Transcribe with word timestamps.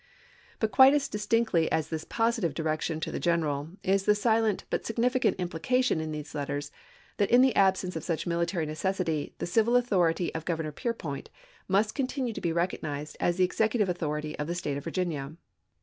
But 0.59 0.71
quite 0.71 0.95
as 0.95 1.07
distinctly 1.07 1.71
as 1.71 1.89
this 1.89 2.05
positive 2.05 2.55
direction 2.55 2.99
to 3.01 3.11
the 3.11 3.19
general 3.19 3.69
is 3.83 4.05
the 4.05 4.15
silent 4.15 4.63
but 4.71 4.83
significant 4.83 5.37
implication 5.39 6.01
in 6.01 6.11
these 6.11 6.33
letters 6.33 6.71
that 7.17 7.29
in 7.29 7.43
the 7.43 7.55
absence 7.55 7.95
of 7.95 8.03
such 8.03 8.25
military 8.25 8.65
necessity 8.65 9.35
the 9.37 9.45
civil 9.45 9.75
au 9.77 9.81
thority 9.83 10.31
of 10.33 10.43
Governor 10.43 10.71
Peirpoint 10.71 11.27
must 11.67 11.93
continue 11.93 12.33
to 12.33 12.41
be 12.41 12.51
recognized 12.51 13.15
as 13.19 13.37
the 13.37 13.43
executive 13.43 13.89
authority 13.89 14.35
of 14.39 14.47
the 14.47 14.55
State 14.55 14.75
of 14.77 14.83
Virginia. 14.83 15.35